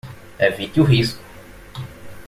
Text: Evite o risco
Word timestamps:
Evite 0.39 0.81
o 0.81 0.83
risco 0.83 1.21